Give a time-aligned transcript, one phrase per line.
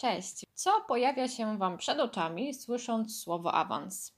[0.00, 0.46] Cześć.
[0.54, 4.12] Co pojawia się Wam przed oczami, słysząc słowo awans?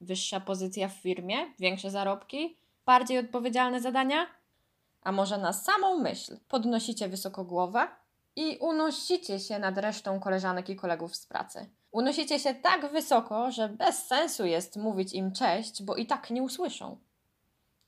[0.00, 4.26] Wyższa pozycja w firmie, większe zarobki, bardziej odpowiedzialne zadania?
[5.02, 7.88] A może na samą myśl podnosicie wysoko głowę
[8.36, 11.70] i unosicie się nad resztą koleżanek i kolegów z pracy?
[11.92, 16.42] Unosicie się tak wysoko, że bez sensu jest mówić im cześć, bo i tak nie
[16.42, 16.98] usłyszą.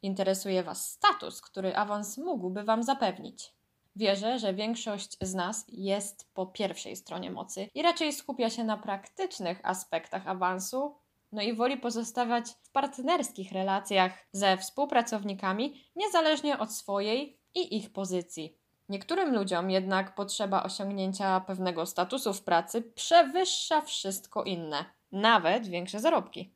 [0.03, 3.53] Interesuje Was status, który awans mógłby Wam zapewnić.
[3.97, 8.77] Wierzę, że większość z nas jest po pierwszej stronie mocy i raczej skupia się na
[8.77, 10.97] praktycznych aspektach awansu,
[11.33, 18.59] no i woli pozostawać w partnerskich relacjach ze współpracownikami, niezależnie od swojej i ich pozycji.
[18.89, 26.56] Niektórym ludziom jednak potrzeba osiągnięcia pewnego statusu w pracy przewyższa wszystko inne, nawet większe zarobki.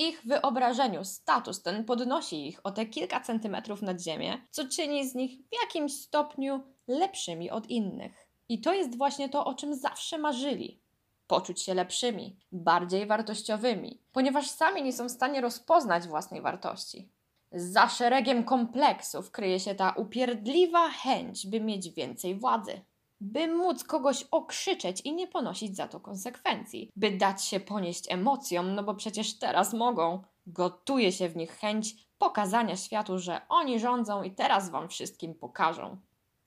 [0.00, 5.14] Ich wyobrażeniu status ten podnosi ich o te kilka centymetrów nad ziemię, co czyni z
[5.14, 8.28] nich w jakimś stopniu lepszymi od innych.
[8.48, 10.80] I to jest właśnie to, o czym zawsze marzyli.
[11.26, 17.08] Poczuć się lepszymi, bardziej wartościowymi, ponieważ sami nie są w stanie rozpoznać własnej wartości.
[17.52, 22.80] Za szeregiem kompleksów kryje się ta upierdliwa chęć, by mieć więcej władzy,
[23.20, 28.74] by móc kogoś okrzyczeć i nie ponosić za to konsekwencji, by dać się ponieść emocjom,
[28.74, 30.22] no bo przecież teraz mogą.
[30.46, 35.96] Gotuje się w nich chęć pokazania światu, że oni rządzą i teraz wam wszystkim pokażą.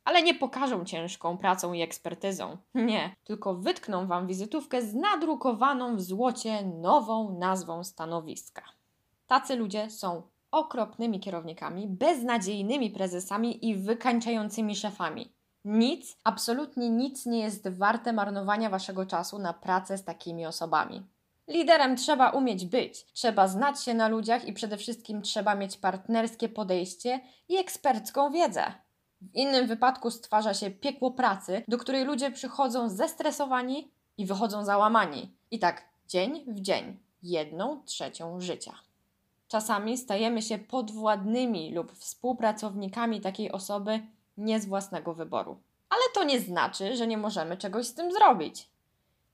[0.03, 2.57] Ale nie pokażą ciężką pracą i ekspertyzą.
[2.75, 8.63] Nie, tylko wytkną wam wizytówkę z nadrukowaną w złocie nową nazwą stanowiska.
[9.27, 15.33] Tacy ludzie są okropnymi kierownikami, beznadziejnymi prezesami i wykańczającymi szefami.
[15.65, 21.03] Nic, absolutnie nic nie jest warte marnowania waszego czasu na pracę z takimi osobami.
[21.47, 26.49] Liderem trzeba umieć być, trzeba znać się na ludziach i przede wszystkim trzeba mieć partnerskie
[26.49, 28.63] podejście i ekspercką wiedzę.
[29.21, 35.35] W innym wypadku stwarza się piekło pracy, do której ludzie przychodzą zestresowani i wychodzą załamani.
[35.51, 38.73] I tak dzień w dzień, jedną trzecią życia.
[39.47, 44.01] Czasami stajemy się podwładnymi lub współpracownikami takiej osoby
[44.37, 45.61] nie z własnego wyboru.
[45.89, 48.69] Ale to nie znaczy, że nie możemy czegoś z tym zrobić.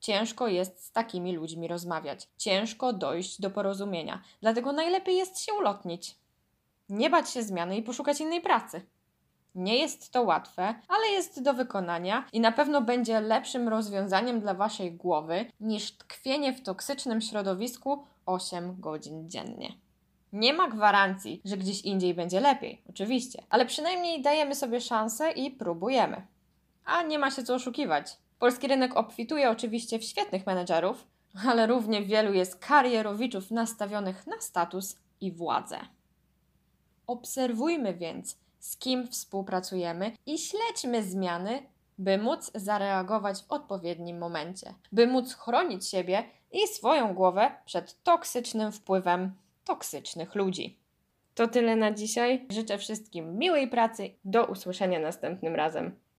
[0.00, 6.16] Ciężko jest z takimi ludźmi rozmawiać, ciężko dojść do porozumienia, dlatego najlepiej jest się ulotnić.
[6.88, 8.86] Nie bać się zmiany i poszukać innej pracy.
[9.54, 14.54] Nie jest to łatwe, ale jest do wykonania i na pewno będzie lepszym rozwiązaniem dla
[14.54, 19.72] waszej głowy niż tkwienie w toksycznym środowisku 8 godzin dziennie.
[20.32, 25.50] Nie ma gwarancji, że gdzieś indziej będzie lepiej, oczywiście, ale przynajmniej dajemy sobie szansę i
[25.50, 26.26] próbujemy.
[26.84, 28.16] A nie ma się co oszukiwać.
[28.38, 31.06] Polski rynek obfituje oczywiście w świetnych menedżerów,
[31.48, 35.78] ale równie wielu jest karierowiczów nastawionych na status i władzę.
[37.06, 41.62] Obserwujmy więc, z kim współpracujemy i śledźmy zmiany,
[41.98, 48.72] by móc zareagować w odpowiednim momencie, by móc chronić siebie i swoją głowę przed toksycznym
[48.72, 49.32] wpływem
[49.68, 50.78] toksycznych ludzi.
[51.34, 52.46] To tyle na dzisiaj.
[52.50, 54.10] Życzę wszystkim miłej pracy.
[54.24, 55.92] Do usłyszenia następnym razem.